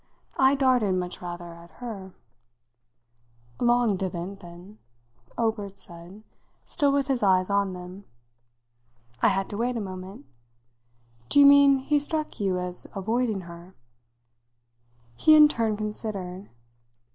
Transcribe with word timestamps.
I 0.39 0.55
darted, 0.55 0.95
much 0.95 1.21
rather, 1.21 1.53
at 1.53 1.73
her." 1.73 2.15
"Long 3.59 3.97
didn't, 3.97 4.39
then," 4.39 4.79
Obert 5.37 5.77
said, 5.77 6.23
still 6.65 6.91
with 6.91 7.07
his 7.07 7.21
eyes 7.21 7.51
on 7.51 7.73
them. 7.73 8.05
I 9.21 9.27
had 9.27 9.47
to 9.51 9.57
wait 9.57 9.77
a 9.77 9.79
moment. 9.79 10.25
"Do 11.29 11.39
you 11.39 11.45
mean 11.45 11.77
he 11.77 11.99
struck 11.99 12.39
you 12.39 12.57
as 12.57 12.87
avoiding 12.95 13.41
her?" 13.41 13.75
He 15.17 15.35
in 15.35 15.47
turn 15.47 15.77
considered. 15.77 16.49